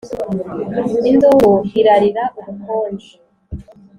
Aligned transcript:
induru 1.09 1.53
irarira 1.79 2.23
ubukonje 2.39 3.13